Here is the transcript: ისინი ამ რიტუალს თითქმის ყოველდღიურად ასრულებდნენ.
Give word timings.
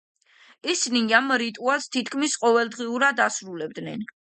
ისინი 0.71 1.01
ამ 1.17 1.33
რიტუალს 1.43 1.87
თითქმის 1.97 2.39
ყოველდღიურად 2.47 3.25
ასრულებდნენ. 3.29 4.07